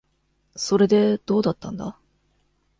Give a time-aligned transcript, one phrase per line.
[0.55, 1.95] それで、どうだったんだ。